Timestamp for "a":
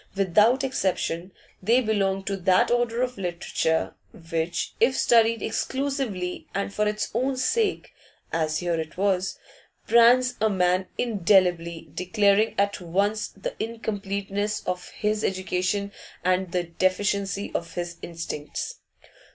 10.41-10.49